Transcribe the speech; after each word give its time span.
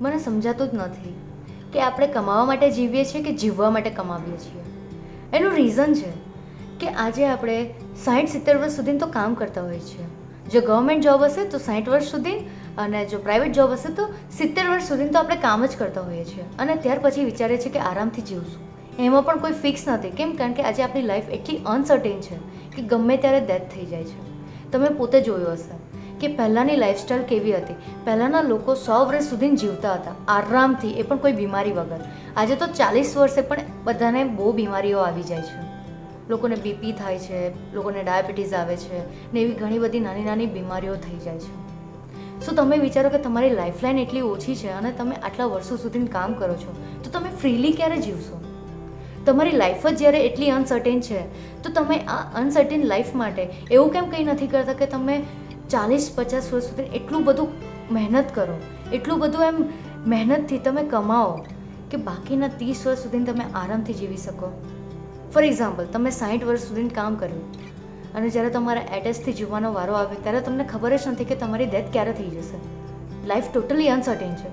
મને 0.00 0.18
સમજાતું 0.18 0.68
જ 0.68 0.74
નથી 0.74 1.14
કે 1.72 1.80
આપણે 1.80 2.06
કમાવા 2.06 2.44
માટે 2.44 2.70
જીવીએ 2.70 3.04
છીએ 3.04 3.22
કે 3.22 3.32
જીવવા 3.32 3.70
માટે 3.70 3.90
કમાવીએ 3.90 4.36
છીએ. 4.36 4.62
એનું 5.36 5.52
રીઝન 5.52 5.94
છે 5.94 6.10
કે 6.80 6.88
આજે 6.88 7.26
આપણે 7.26 7.74
સાઠ 8.04 8.28
સિત્તેર 8.28 8.56
વર્ષ 8.56 8.72
સુધી 8.72 8.98
તો 8.98 9.06
કામ 9.06 9.34
કરતા 9.34 9.62
હોઈએ 9.62 9.78
છીએ. 9.78 10.04
જો 10.52 10.60
ગવર્મેન્ટ 10.60 11.04
જોબ 11.04 11.22
હશે 11.22 11.44
તો 11.44 11.58
સાઠ 11.58 11.88
વર્ષ 11.88 12.04
સુધી 12.04 12.32
અને 12.78 13.06
જો 13.06 13.18
પ્રાઇવેટ 13.18 13.52
જોબ 13.52 13.70
હશે 13.70 13.92
તો 13.92 14.08
સિત્તેર 14.32 14.70
વર્ષ 14.70 14.88
સુધી 14.88 15.08
તો 15.08 15.18
આપણે 15.18 15.36
કામ 15.36 15.66
જ 15.66 15.76
કરતા 15.78 16.00
હોઈએ 16.00 16.24
છીએ. 16.24 16.44
અને 16.58 16.76
ત્યાર 16.76 16.98
પછી 16.98 17.24
વિચારીએ 17.24 17.58
છીએ 17.58 17.72
કે 17.72 17.78
આરામથી 17.78 18.22
જીવશું. 18.22 18.66
એમાં 19.02 19.22
પણ 19.22 19.38
કોઈ 19.38 19.52
ફિક્સ 19.52 19.88
નથી. 19.88 20.10
કેમ? 20.10 20.36
કારણ 20.36 20.52
કે 20.52 20.62
આજે 20.62 20.82
આપણી 20.82 21.02
લાઈફ 21.02 21.28
એટલી 21.28 21.60
અનસર્ટેન 21.66 22.20
છે 22.20 22.36
કે 22.76 22.82
ગમે 22.82 23.16
ત્યારે 23.16 23.40
ડેથ 23.40 23.62
થઈ 23.74 23.86
જાય 23.86 24.04
છે. 24.04 24.36
તમે 24.70 24.88
પોતે 24.88 25.20
જોયું 25.20 25.52
હશે. 25.52 25.85
કે 26.20 26.28
પહેલાંની 26.28 26.76
લાઈફસ્ટાઈલ 26.76 27.22
કેવી 27.22 27.56
હતી? 27.56 27.74
પહેલાંના 28.04 28.42
લોકો 28.42 28.74
સો 28.74 29.04
વર્ષ 29.04 29.24
સુધી 29.24 29.50
જીવતા 29.50 29.94
હતા. 29.94 30.12
આરામથી, 30.28 30.90
એ 30.90 31.02
પણ 31.02 31.16
કોઈ 31.16 31.32
બીમારી 31.32 31.72
વગર. 31.72 32.00
આજે 32.36 32.56
તો 32.56 32.66
ચાલીસ 32.66 33.16
વર્ષે 33.16 33.40
પણ 33.40 33.58
બધાને 33.84 34.24
બહુ 34.24 34.52
બીમારીઓ 34.52 34.98
આવી 34.98 35.22
જાય 35.22 35.42
છે. 35.42 35.76
લોકોને 36.30 36.56
બીપી 36.56 36.92
થાય 36.92 37.18
છે, 37.18 37.74
લોકોને 37.74 38.02
ડાયાબિટીસ 38.02 38.54
આવે 38.54 38.76
છે, 38.76 39.32
ને 39.32 39.40
એવી 39.40 39.52
ઘણી 39.52 39.78
બધી 39.78 40.00
નાની 40.00 40.24
નાની 40.24 40.46
બીમારીઓ 40.46 40.94
થઈ 40.94 41.18
જાય 41.24 41.38
છે. 41.38 41.66
શું 42.46 42.54
તમે 42.54 42.76
વિચારો 42.76 43.08
કે 43.08 43.18
તમારી 43.18 43.50
લાઈફલાઈન 43.50 43.98
એટલી 43.98 44.20
ઓછી 44.20 44.54
છે 44.54 44.68
અને 44.68 44.92
તમે 44.92 45.16
આટલા 45.16 45.44
વર્ષો 45.44 45.76
સુધી 45.76 46.06
કામ 46.06 46.32
કરો 46.32 46.54
છો, 46.54 46.74
તો 47.04 47.10
તમે 47.10 47.28
ફ્રીલી 47.40 47.72
ક્યારે 47.72 47.96
જીવશો? 47.96 48.40
તમારી 49.26 49.50
લાઈફ 49.50 49.86
જ 49.86 49.96
જ્યારે 49.96 50.20
એટલી 50.20 50.50
અનસર્ટેન 50.50 51.00
છે, 51.00 51.20
તો 51.62 51.70
તમે 51.70 51.98
આ 51.98 52.16
અનસર્ટેન 52.34 52.84
લાઈફ 52.84 53.14
માટે 53.14 53.48
એવું 53.70 53.92
કેમ 53.92 54.04
કંઈ 54.04 54.24
નથી 54.24 54.46
કરતા 54.46 54.72
કે 54.72 54.86
તમે 54.86 55.22
ચાલીસ 55.70 56.12
પચાસ 56.14 56.52
વર્ષ 56.52 56.64
સુધી 56.64 56.82
એટલું 56.82 57.24
બધું 57.24 57.48
મહેનત 57.90 58.24
કરો. 58.34 58.60
એટલું 58.92 59.18
બધું 59.18 59.44
એમ 59.44 59.64
મહેનતથી 60.06 60.58
તમે 60.58 60.82
કમાઓ 60.82 61.36
કે 61.90 61.96
બાકીના 61.96 62.48
ત્રીસ 62.48 62.86
વર્ષ 62.86 62.98
સુધી 62.98 63.24
તમે 63.24 63.44
આરામથી 63.54 63.94
જીવી 63.94 64.16
શકો. 64.16 64.50
ફોર 65.34 65.42
એક્ઝામ્પલ 65.42 65.84
તમે 65.84 66.10
સાઠ 66.10 66.44
વર્ષ 66.44 66.60
સુધી 66.60 66.88
કામ 66.88 67.14
કર્યું 67.14 67.52
અને 68.14 68.28
જ્યારે 68.30 68.50
તમારા 68.50 68.82
એટેસથી 68.96 69.32
જીવવાનો 69.32 69.72
વારો 69.72 69.92
આવે 69.92 70.14
ત્યારે 70.14 70.40
તમને 70.40 70.64
ખબર 70.64 70.96
જ 70.96 71.08
નથી 71.08 71.24
કે 71.24 71.34
તમારી 71.34 71.66
ડેથ 71.66 71.92
ક્યારે 71.92 72.12
થઈ 72.12 72.28
જશે. 72.28 72.58
લાઈફ 73.26 73.44
ટોટલી 73.54 73.88
અનસર્ટેન 73.88 74.34
છે. 74.34 74.48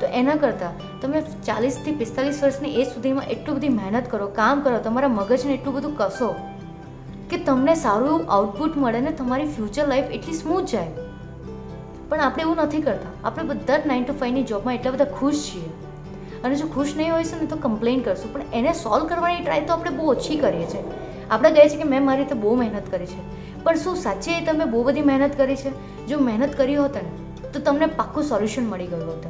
તો 0.00 0.06
એના 0.06 0.34
કરતાં 0.34 1.00
તમે 1.00 1.20
ચાલીસથી 1.20 1.92
પિસ્તાલીસ 1.92 2.42
વર્ષની 2.42 2.68
એજ 2.68 2.86
સુધીમાં 2.86 3.24
એટલું 3.24 3.56
બધી 3.56 3.68
મહેનત 3.68 4.10
કરો, 4.10 4.26
કામ 4.26 4.60
કરો, 4.60 4.78
તમારા 4.78 5.08
મગજને 5.08 5.54
એટલું 5.54 5.74
બધું 5.74 5.96
કસો. 5.96 6.34
કે 7.30 7.36
તમને 7.36 7.74
સારું 7.74 8.08
એવું 8.08 8.32
આઉટપુટ 8.32 8.76
મળે 8.76 9.00
ને 9.00 9.10
તમારી 9.10 9.46
ફ્યુચર 9.46 9.88
લાઈફ 9.88 10.04
એટલી 10.04 10.32
સ્મૂથ 10.32 10.64
જાય. 10.64 10.90
પણ 12.08 12.20
આપણે 12.20 12.42
એવું 12.42 12.56
નથી 12.56 12.82
કરતા. 12.82 13.28
આપણે 13.28 13.44
બધા 13.44 13.78
જ 13.78 13.86
નાઇન 13.86 14.04
ટુ 14.04 14.12
ફાઇવની 14.12 14.42
જોબમાં 14.42 14.74
એટલા 14.74 14.90
બધા 14.90 15.04
ખુશ 15.04 15.50
છીએ. 15.54 15.68
અને 16.44 16.54
જો 16.54 16.66
ખુશ 16.66 16.92
નહીં 16.96 17.14
હોઈશું 17.14 17.40
ને 17.40 17.46
તો 17.46 17.56
કમ્પ્લેન 17.56 18.00
કરશું. 18.00 18.32
પણ 18.32 18.42
એને 18.54 18.72
સોલ્વ 18.72 19.06
કરવાની 19.06 19.44
ટ્રાય 19.44 19.60
તો 19.60 19.72
આપણે 19.72 19.90
બહુ 19.90 20.06
ઓછી 20.06 20.36
કરીએ 20.36 20.66
છીએ. 20.66 20.82
આપણે 21.30 21.50
કહીએ 21.50 21.68
છીએ 21.68 21.76
કે 21.76 21.84
મેં 21.84 22.04
મારી 22.04 22.18
રીતે 22.18 22.34
બહુ 22.34 22.54
મહેનત 22.54 22.90
કરી 22.90 23.06
છે. 23.06 23.20
પણ 23.62 23.74
શું 23.74 23.96
સાચે 23.96 24.44
તમે 24.44 24.64
બહુ 24.64 24.82
બધી 24.82 25.02
મહેનત 25.02 25.36
કરી 25.36 25.56
છે? 25.56 26.06
જો 26.06 26.18
મહેનત 26.18 26.54
કરી 26.56 26.76
હોત 26.76 26.94
ને, 26.94 27.48
તો 27.52 27.60
તમને 27.60 27.86
પાક્કું 27.86 28.24
સોલ્યુશન 28.24 28.66
મળી 28.66 28.86
ગયું 28.86 29.06
હોત. 29.06 29.26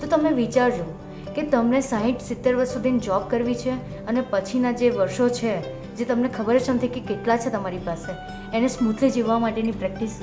તો 0.00 0.06
તમે 0.06 0.30
વિચારજો 0.30 1.07
કે 1.38 1.44
તમને 1.50 1.80
સાહીઠ, 1.86 2.22
સિત્તેર 2.28 2.52
વર્ષ 2.54 2.72
સુધીની 2.74 3.04
જોબ 3.06 3.26
કરવી 3.32 3.58
છે 3.64 3.74
અને 4.12 4.20
પછીના 4.30 4.72
જે 4.80 4.88
વર્ષો 4.94 5.26
છે, 5.38 5.52
જે 5.98 6.06
તમને 6.08 6.30
ખબર 6.36 6.56
જ 6.58 6.72
નથી 6.72 6.90
કે 6.94 7.02
કેટલા 7.10 7.36
છે 7.44 7.52
તમારી 7.54 7.82
પાસે, 7.84 8.08
એને 8.52 8.68
સ્મૂથલી 8.76 9.10
જીવવા 9.16 9.36
માટેની 9.44 9.76
પ્રેક્ટિસ 9.82 10.16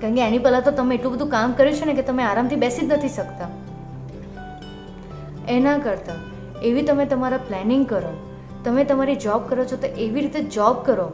કારણ 0.00 0.16
કે 0.18 0.22
એની 0.26 0.42
પહેલાં 0.46 0.64
તો 0.68 0.72
તમે 0.78 0.96
એટલું 0.96 1.16
બધું 1.16 1.30
કામ 1.36 1.56
કર્યું 1.58 1.76
છે 1.80 1.90
ને 1.90 1.96
કે 1.98 2.06
તમે 2.10 2.24
આરામથી 2.28 2.60
બેસી 2.64 2.86
જ 2.86 2.96
નથી 2.96 3.12
શકતા. 3.16 3.50
એના 5.56 5.76
કરતાં, 5.86 6.24
એવી 6.62 6.86
તમે 6.90 7.06
તમારા 7.12 7.42
પ્લાનિંગ 7.50 7.84
કરો, 7.92 8.14
તમે 8.64 8.88
તમારી 8.90 9.20
જોબ 9.26 9.46
કરો 9.52 9.68
છો 9.72 9.80
તો 9.84 9.92
એવી 10.06 10.26
રીતે 10.26 10.40
જોબ 10.56 10.82
કરો 10.88 11.06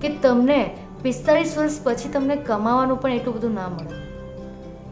કે 0.00 0.14
તમને 0.22 0.62
પિસ્તાળીસ 1.02 1.58
વર્ષ 1.58 1.82
પછી 1.84 2.14
તમને 2.14 2.40
કમાવાનું 2.48 3.02
પણ 3.02 3.20
એટલું 3.20 3.40
બધું 3.40 3.60
ના 3.62 3.70
મળે. 3.74 4.03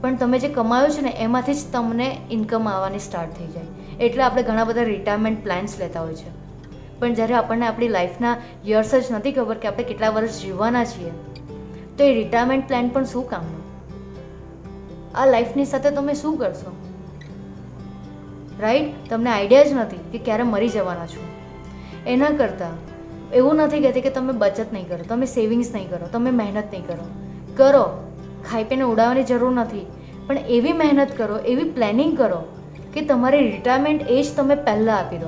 પણ 0.03 0.17
તમે 0.17 0.39
જે 0.39 0.49
કમાયો 0.49 0.89
છે 0.89 1.01
ને, 1.01 1.11
એમાંથી 1.11 1.55
જ 1.55 1.59
તમને 1.73 2.19
ઇન્કમ 2.31 2.69
આવવાની 2.69 2.99
સ્ટાર્ટ 2.99 3.33
થઈ 3.39 3.47
જાય. 3.47 3.65
એટલે 4.01 4.23
આપણે 4.23 4.43
ઘણા 4.43 4.65
બધા 4.65 4.83
રિટાયરમેન્ટ 4.83 5.43
પ્લાન્સ 5.43 5.79
લેતા 5.79 6.01
હોય 6.01 6.15
છે. 6.15 6.31
પણ 7.01 7.15
જ્યારે 7.15 7.35
આપણને 7.35 7.67
આપણી 7.67 7.89
લાઈફના 7.89 8.37
યર્સ 8.67 8.95
જ 8.95 9.05
નથી 9.11 9.33
ખબર 9.33 9.55
કે 9.55 9.69
આપણે 9.69 9.85
કેટલા 9.85 10.11
વર્ષ 10.11 10.43
જીવવાના 10.43 10.85
છીએ, 10.85 11.11
તો 11.99 12.05
એ 12.05 12.15
રિટાયરમેન્ટ 12.15 12.69
પ્લાન 12.69 12.89
પણ 12.89 13.05
શું 13.05 13.29
કામનું? 13.31 13.63
આ 15.15 15.27
લાઈફની 15.27 15.65
સાથે 15.65 15.91
તમે 15.91 16.15
શું 16.15 16.39
કરશો? 16.39 16.77
રાઈટ 18.61 19.11
તમને 19.11 19.31
આઈડિયા 19.31 19.63
જ 19.63 19.73
નથી 19.73 19.97
કે 20.13 20.19
ક્યારે 20.19 20.43
મરી 20.43 20.69
જવાના 20.69 21.07
છો. 21.07 21.23
એના 22.07 22.31
કરતાં 22.31 22.75
એવું 23.31 23.57
નથી 23.57 23.81
કહેતી 23.81 24.01
કે 24.01 24.11
તમે 24.11 24.33
બચત 24.33 24.73
નહીં 24.73 24.89
કરો, 24.89 25.05
તમે 25.09 25.27
સેવિંગ્સ 25.27 25.71
નહીં 25.75 25.91
કરો, 25.91 26.07
તમે 26.07 26.31
મહેનત 26.31 26.65
નહીં 26.73 26.87
કરો. 26.87 27.05
કરો. 27.57 28.12
ખાઈ 28.51 28.65
પીને 28.65 28.83
ઉડાવવાની 28.83 29.23
જરૂર 29.23 29.53
નથી. 29.53 29.87
પણ 30.27 30.39
એવી 30.39 30.73
મહેનત 30.73 31.17
કરો, 31.17 31.39
એવી 31.39 31.71
પ્લાનિંગ 31.71 32.19
કરો 32.19 32.45
કે 32.95 33.01
તમારી 33.01 33.51
રિટાયરમેન્ટ 33.51 34.11
એજ 34.11 34.37
તમે 34.37 34.55
પહેલાં 34.55 34.99
આપી 34.99 35.19
દો. 35.19 35.27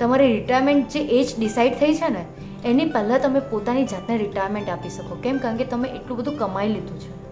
તમારી 0.00 0.40
રિટાયરમેન્ટ 0.40 0.88
જે 0.88 1.00
એજ 1.00 1.38
ડિસાઈડ 1.38 1.74
થઈ 1.74 1.94
છે 1.94 2.08
ને, 2.08 2.24
એની 2.64 2.84
પહેલાં 2.84 3.20
તમે 3.20 3.40
પોતાની 3.40 3.84
જાતને 3.84 4.16
રિટાયરમેન્ટ 4.18 4.68
આપી 4.68 4.88
શકો. 4.88 5.14
કેમ? 5.14 5.38
કારણ 5.38 5.56
કે 5.56 5.64
તમે 5.64 5.88
એટલું 5.88 6.18
બધું 6.18 6.38
કમાઈ 6.38 6.68
લીધું 6.68 7.00
છે. 7.00 7.24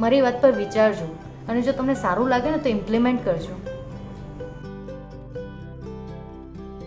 મારી 0.00 0.20
વાત 0.20 0.42
પર 0.42 0.52
વિચારજો 0.52 1.16
અને 1.48 1.62
જો 1.62 1.72
તમને 1.72 1.94
સારું 1.94 2.28
લાગે 2.28 2.50
ને 2.50 2.58
તો 2.58 2.68
ઇમ્પ્લિમેન્ટ 2.68 3.24
કરજો. 3.24 3.75